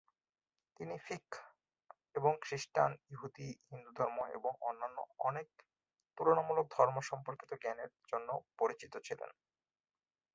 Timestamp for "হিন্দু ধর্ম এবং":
3.69-4.51